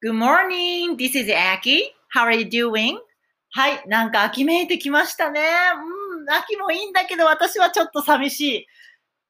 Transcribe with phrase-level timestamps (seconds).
[0.00, 0.96] Good morning.
[0.96, 1.90] This is Aki.
[2.14, 2.98] How are you doing?
[3.50, 3.88] はい。
[3.88, 5.40] なんか秋めいてきましたね。
[5.40, 6.30] うん。
[6.30, 8.66] 秋もいいんだけど、私はちょっと寂しい。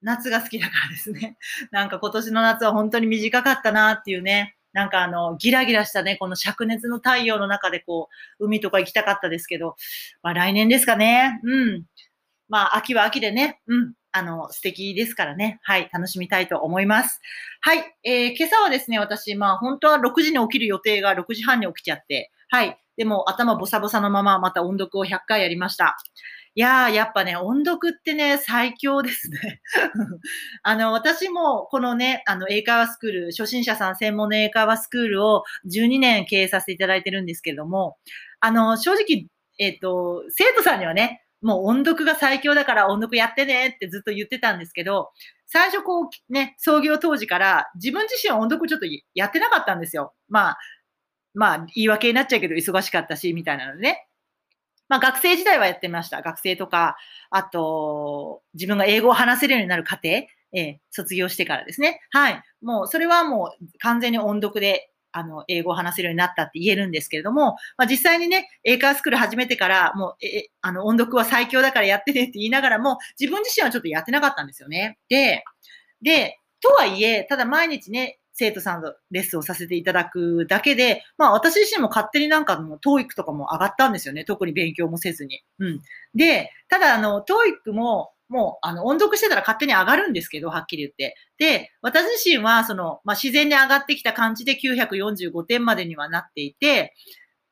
[0.00, 1.36] 夏が好きだからですね。
[1.70, 4.56] なんか今年の夏は本当に短かったなっていうね。
[4.72, 8.08] なんかあの、ギラギラしたね、この灼熱の太陽の中でこ
[8.38, 9.76] う、海とか行きたかったですけど、
[10.22, 11.40] まあ来年ですかね。
[11.44, 11.84] うん。
[12.48, 13.60] まあ秋は秋でね。
[13.66, 13.92] うん。
[14.16, 15.58] あの、素敵ですからね。
[15.64, 17.20] はい、楽しみたいと思います。
[17.60, 25.96] はい、えー、今朝はですね、私、まあ、本当は6時に起きる予定が6時半に起きちゃって、はい、でも頭ボサボサのまままた音読を100回やりました。
[26.54, 29.60] いやー、やっぱね、音読ってね、最強ですね。
[30.62, 37.96] あの、私も、このね、あの、英会話スクール、初心者さん専門の英会話スクールを12年経営させていただいてるんですけれども、
[38.38, 39.26] あの、正直、
[39.58, 45.10] えっ、ー、と、生徒さんにはね、もう音読が最強だから音読やってねってずっと言ってたんですけど、
[45.46, 50.14] 最初こうね、創業当時から自分自身は音読ちょっとやってなかったんですよ。
[50.30, 50.58] まあ、
[51.34, 54.08] まあ言い訳になっちゃうけど忙しかったし、みたいなのでね。
[54.88, 56.22] まあ学生時代はやってました。
[56.22, 56.96] 学生とか、
[57.28, 62.00] あと、自分が英語を話せるようになる過程、えー、卒業してからですね。
[62.10, 62.42] はい。
[62.62, 74.98] もう、それはもう完全に音読であの、英語を話せるようになったって言えるんですけれども、まあ、実際にね、英会話スクール始めてから、もう、え、あの、音読は最強だからやってねって言いながらも、自分自身はちょっとやってなかったんですよね。
[75.08, 75.44] で、
[76.02, 84.24] で、とはいえ、ただ毎日ね、生徒さんのレッスンをさせていただくだけで、まあ私自身も勝手になんかも TOEIC とかも上がったんですよね。
[84.24, 85.42] 特に勉強もせずに。
[85.60, 85.80] うん。
[86.14, 91.16] で、ただあの TOEIC ももう、あの、音読してたら勝手に上がるんですけど、はっきり言って。
[91.38, 96.94] で、私自身は、その、まあ、自然に上がってきた感じで945点までにはなっていて、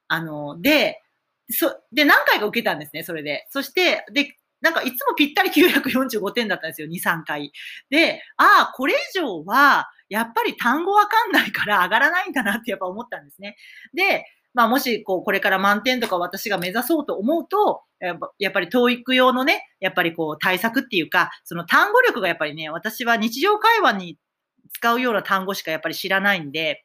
[0.09, 1.01] あの、で、
[1.51, 3.47] そ、で、何回か受けたんですね、それで。
[3.51, 7.53] そして、で、なんかいつもぴったり945点だったんですよ、2、3回。
[7.91, 13.57] で、ああ、これ以上は、やっぱり単語わかんないから上がらないんだなってやっぱ思ったんですね。
[13.95, 17.83] で、まあもしこうこれから満点とか私が目指そうと思うと、
[18.39, 24.18] やっぱり TOEIC 用のね、やっぱりこう対策っていうか、その単語力がやっぱりね、私は日常会話に
[24.73, 26.85] 使うような単語しかやっぱり知らないんで、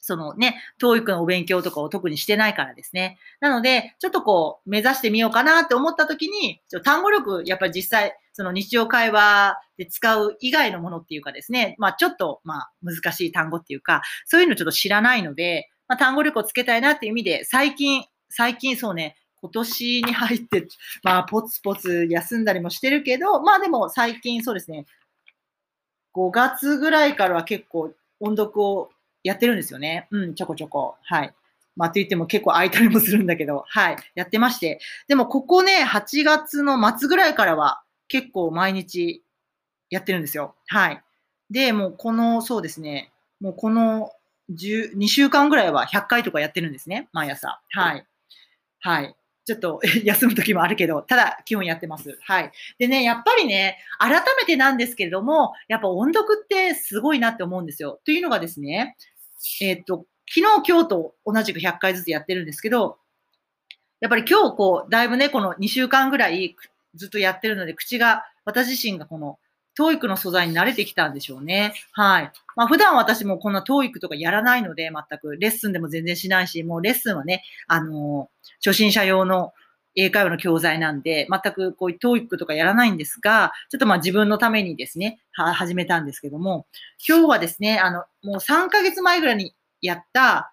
[0.00, 3.18] そのね、TOEIC のお勉強とかを特にしてないからですね。
[3.40, 20.68] なので、ちょっとこう、目指してみようかなって思った時に、単語力、やっぱり実際、その日常会話で使う以外のものっていうかですね、まあちょっと、まあ難しい単語っていうか、そういうのちょっと知らないので、まあ、単語力をつけたいなっていう意味で、最近、最近そうね、今年に入って、
[21.02, 24.86] まあ、ポツポツ休んだりもしてるけど、まあでも最近そうですね、
[26.14, 28.90] 5月ぐらいからは結構音読を
[29.22, 30.08] やってるんですよね。
[30.10, 30.96] うん、ちょこちょこ。
[31.02, 31.34] はい。
[31.76, 34.80] まあ、と言っても結構空いたりもするんだけど、はい、やってまして。
[35.06, 39.22] でも、ここね、8月の末ぐらいからは結構毎日
[39.88, 40.56] やってるんですよ。
[40.66, 41.02] はい。
[41.50, 44.10] で、もうこの、そうですね、もうこの
[44.50, 47.60] 2週間ぐらいは100回とかやってるんですね、毎朝。
[47.70, 48.06] はい。
[48.80, 49.14] はい。
[49.44, 52.18] ちょっと 休む時もあるけど、ただ基本やってます。
[52.22, 52.52] はい。
[52.78, 58.00] でね、やっぱりね、改めてなんですけれども、やっぱ音読ってすごいなって思うんですよ。
[58.04, 58.96] というのがですね、
[59.62, 62.98] えー、っと、昨日、今日と同じく100回ずつやってるんですけど、
[64.00, 66.54] やっぱり今日こう、だいぶね、この2週間ぐらい
[66.94, 69.38] ずっとやってるので、口が、私自身がこの
[69.78, 71.74] TOEIC の素材に慣れてきたんでしょうね。
[71.92, 72.32] はい。
[72.56, 78.28] まあ普段私もこんな TOEIC とかやらないので、全くレッスンでも全然しないし、もうレッスンはね、あの
[78.64, 79.52] 初心者用の
[79.94, 86.66] 英会話の教材なんで、全くこういう TOEIC とかやらないんですが、ちょっとまあ自分のためにですね、は、始めたんですけども、
[87.06, 90.52] 今日はですね、あの、もう3ヶ月前ぐらいにやった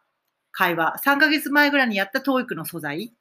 [0.51, 3.13] 会話、3ヶ月前ぐらいにやった TOEIC の素材、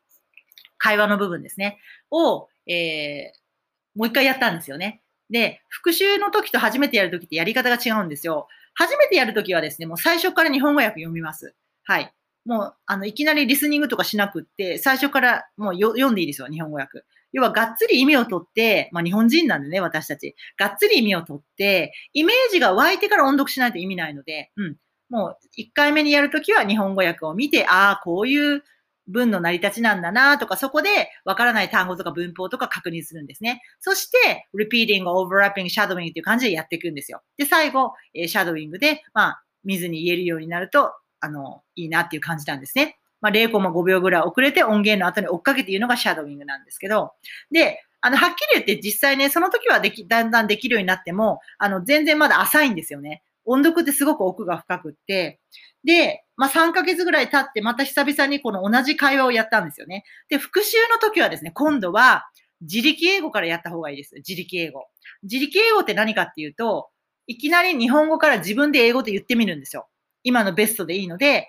[0.79, 1.79] 会話の部分ですね、
[2.11, 5.03] を、えー、もう一回やったんですよね。
[5.31, 8.49] で、復習の時と初めてやる時ってやり方が違うんですよ。
[8.75, 11.55] 初めてやる時はですね、もう最初から日本語訳読みます。
[11.85, 12.13] はい。
[12.45, 17.05] もう、あの、いきなりリスニングとかしなくって、最初からもう読んでいいですよ、日本語訳。
[17.33, 20.37] 要は、がっつり意味をとって、まあ、日本人なんでね、私たち。
[20.57, 24.77] がっつり意味をとって、イメージが湧いてから音読しないと意味ないので、うん。
[25.09, 28.63] もう、1回目にやるときは日本語訳を見て、ああ、こういう
[29.09, 33.63] 文の成り立ちなんだなとか、そこでわからない単語とか文法とか確認するんですね。
[33.81, 37.23] そして、repeating, overlapping, shadowing っていう感じでやっていくんですよ。
[37.37, 42.99] で、最後、えー、シャドウィングで、まあ、見ずに言えるようになると、あの、いいなっていう感じなんですね。
[43.21, 47.13] まあ、0.5秒ぐらい遅れて音源の後に追っかけて言うのがシャドウィングなんですけど、
[47.51, 53.23] で、あの、はっきり言って実際ね、その時はでき、だんだんできるようになっても、あの、全然まだ浅いんですよね。
[53.45, 55.41] 音読ってすごく奥が深くって、
[55.85, 60.05] で、まあ、3ヶ月ぐらい経って、また久々にこの同じ会話をやったんですよね。
[60.29, 62.25] で、復習の時はですね、今度は
[62.63, 64.15] 自力英語からやった方がいいです。
[64.17, 64.87] 自力英語。
[65.23, 66.89] 自力英語って何かっていうと、
[67.27, 69.89] いきなり日本語から自分で英語で言ってみるんですよ。
[70.23, 71.49] 今のベストでいいので、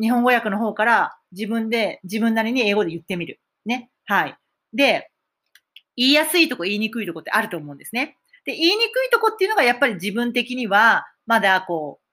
[0.00, 3.40] 日本語訳の方から自分で、自分なりに英語で言ってみる。
[3.64, 3.90] ね。
[4.06, 4.36] はい。
[4.72, 5.10] で、
[5.96, 8.18] 言いやすいとこ、言いにくいとこってあると思うんですね。
[8.44, 12.06] で、言いにくいとこっていうのがやっぱり自分的には、まだこう、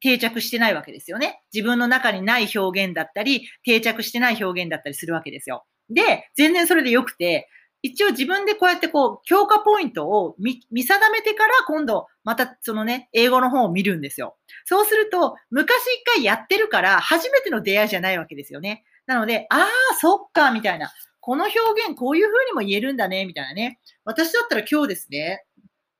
[0.00, 1.42] 定着してないわけですよね。
[1.52, 5.64] 自分の中にない表現だったり、定着してない表現だったりするわけですよ。
[5.88, 7.48] で、全然それで良くて、
[7.82, 14.36] 一応自分でこうやってこう、強化ポイントを見定めてから今度、またそのね、英語の本を見るんですよ。
[14.64, 18.84] そうすると、昔一回やってるから、初めての出会いじゃないわけですよね。
[19.06, 20.92] なので、ああ、そっか、みたいな。
[21.20, 21.58] この表
[21.88, 23.78] 現、こういう風にも言えるんだね、みたいなね。
[24.04, 25.44] 私だったら今日ですね、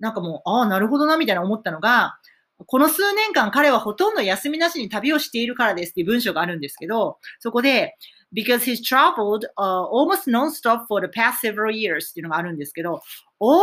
[0.01, 2.19] なんかもう、ああ、なるほどな、みたいな思ったのが、
[2.65, 7.97] この数年間彼はほとんど休みなしに旅をしているからですっていう文章があるんですけど、そこで、
[8.35, 13.03] because he's traveled、uh, almost non-stop for the past several years っていうのがあるんですけど、
[13.41, 13.61] almost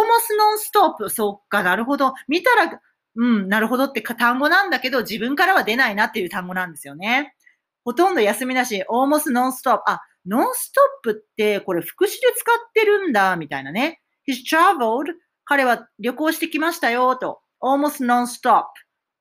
[0.74, 2.13] non-stop そっか、なるほど。
[2.28, 2.80] 見たら、
[3.16, 7.36] うん、なるほどって単語なんだけど、自分からは出ないなっていう単語なんですよね。
[7.84, 9.81] ほとんど休みなし、almost non-stop。
[9.86, 14.01] あ、non-stop ってこれ副詞で使ってるんだ、みたいなね。
[14.28, 15.13] he's traveled
[15.45, 17.42] 彼は旅行してきましたよ、と。
[17.62, 18.66] almost non-stop。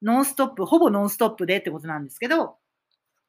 [0.03, 2.57] ノンストップ、ほぼノンストップでってことなんですけど、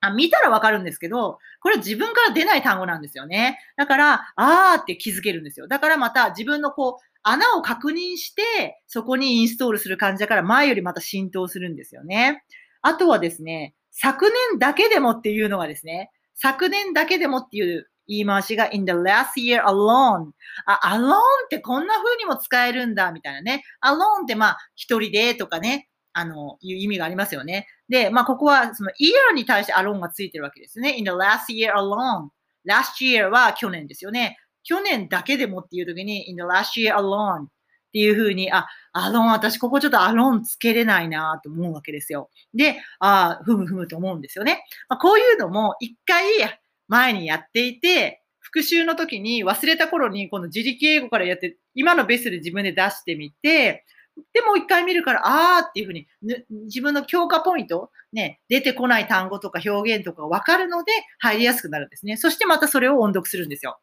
[0.02, 3.60] あ見たらわかるんですけど、これ自分から出ない単語なんですよね。
[3.78, 5.68] だから、あーって気づけるんですよ。
[5.68, 12.44] だからまた自分のこう、穴を確認して、そこにインストールする感じだから前よりまた浸透するんですよね。
[12.82, 20.32] あとはですね、昨年だけでもっていうのがですね、昨年だけでもっていう言い回しが in the last year alone.
[20.66, 21.14] あ、alone
[21.46, 23.64] ってこんな風にも使えるんだ、みたいなね。
[23.82, 27.68] alone ってまあ、一人でとかね、あの、いう意味がありますよね。
[27.90, 30.96] で、まあ、ここはその year に対して alone がついてるわけですね。
[30.98, 32.30] in the last year alone.
[32.66, 34.38] last year は去年ですよね。
[34.64, 37.48] 去年だけでもっていう時に in the last year alone っ
[37.94, 42.30] ていう風に、あ、アロン、私ここちょっとアロンつけれないなと思うわけですよ。
[42.54, 44.64] で、あふむふむと思うんですよね。
[44.90, 46.26] まあ、こういうのも一回
[46.88, 53.86] 前にやっていて、復習の時に忘れた頃にこの自力英語からやって、今のベースで自分で出してみて、
[54.34, 55.22] でもう一回見るから、
[55.58, 56.08] あーっていうふうに、
[56.66, 62.18] 自分の強化ポイント、ね、出てこない単語とか表現とかわかるので入りやすくなるんですね。
[62.18, 63.80] そしてまたそれを音読するんですよ。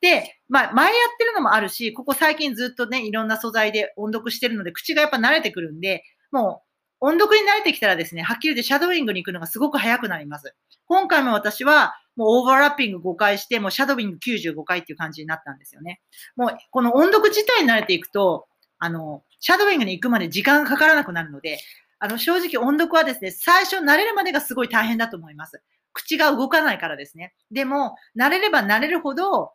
[0.00, 10.54] で、まあ、前やってるのもあるし、ここ最近ずっとね、いろんな素材で音読してるので、口がやっぱ慣れてくるんで、もう、音読に慣れてきたらですね、はっきり言ってシャドウイングに行くのがすごく早くなります。
[10.86, 16.00] 今回も私は、もうオーバーラッピング5回して、もうシャドウイング95回っていう感じになったんですよね。
[16.36, 18.46] もう、この音読自体に慣れていくと、
[18.80, 21.60] あの、シャドウイングに行くまで時間がかからなくなるので、
[22.00, 25.62] あの、正直音読はですね、最初慣れるまでがすごい大変だと思います。
[25.92, 27.34] 口が動かないからですね。
[27.50, 29.52] でも、慣れれば慣れるほど、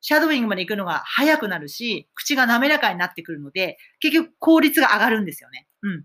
[0.00, 5.66] シャドウイングまで行くのが早くなるし、口が滑らかになってくるので、結局効率が上がるんですよね。
[5.82, 6.04] うん。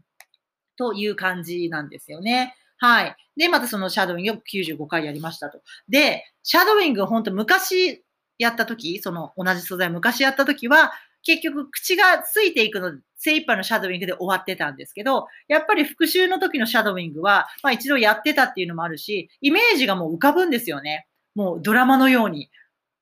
[0.78, 2.56] という感じなんですよね。
[2.78, 3.16] はい。
[3.38, 5.62] で、またそのシャドウイングを95回やりましたと。
[5.88, 8.04] で、シャドウイング本当昔
[8.38, 10.92] やった時、その同じ素材昔やった時は、
[11.24, 21.08] 結局口がついていくの、精一杯のシャドウイングで終わってたんですけど、やっぱり復習の時のシャドウイングは、まあ一度やってたっていうのもあるし、イメージがもう浮かぶんですよね。
[21.36, 22.50] もうドラマのように。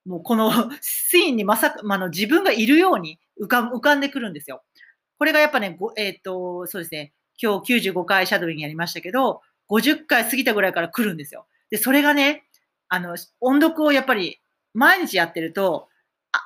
[0.05, 0.51] もうこの
[0.81, 4.63] シーンにまさか、まあ、の自分がいるように浮か浮かんでくるんですよ。
[5.19, 11.45] これがやっぱね、えっ、と、そうですね、今日95回シャドウィングやりましたけど、50回過ぎたぐらいから来るんですよ。
[11.69, 12.45] で、それがね、
[12.87, 14.39] あの、音読をやっぱり
[14.73, 15.88] 毎日やってると、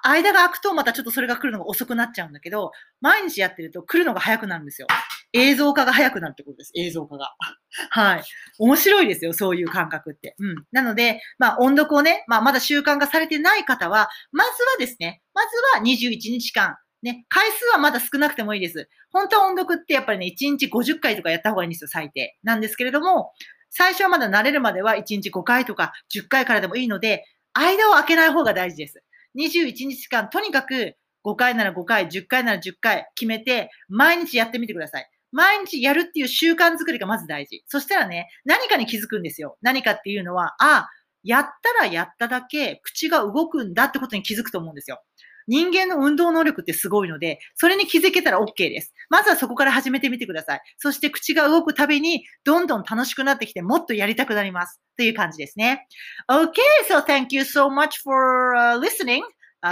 [0.03, 2.71] 間が空くとまたちょっとそれが来るのが遅くなっちゃうんだけど、
[3.01, 4.87] 毎日やってると来るのが早くなるんですよ。
[5.33, 6.71] 映像化が早くなるってことです。
[6.75, 7.33] 映像化が。
[7.89, 8.23] はい。
[8.59, 10.35] 面白いですよ、そういう感覚って。
[10.39, 10.65] うん。
[10.71, 18.89] なので、まあ音読をね、まあまだ習慣化されてない方は、まずはですね、まずは21日間、ね、回数はまだ少なくてもいいです。
[19.11, 22.37] 本当は音読ってやっぱりね、1日50回とかやった方がいいんですよ、最低。
[22.43, 23.33] なんですけれども、
[23.69, 29.03] 最初はまだ慣れるまでは1日5回とか10回からでもいいので、間を空けない方が大事です。
[29.35, 35.09] 21日間、とにかく5回なら5回、10回なら10回決めて、毎日やってみてください。
[35.31, 37.63] 毎日やるっていう習慣作りがまず大事。
[37.67, 39.57] そしたらね、何かに気づくんですよ。
[39.61, 40.87] 何かっていうのは、あ、
[41.23, 45.01] やったらやっただけ口が動くんだってことに気づくと思うんですよ。
[45.47, 48.93] 人間の運動能力ってすごいので、それに気づけたら OK です。
[49.09, 50.61] まずはそこから始めてみてください。
[50.77, 54.81] そして口が動くたびに、どんどん楽しくなってきて、もっとやりたくなります。
[54.97, 55.87] という感じですね。
[56.29, 56.51] Okay,
[56.89, 59.21] so thank you so much for、listening.、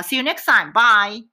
[0.03, 0.71] see you next time.
[0.73, 1.30] Bye.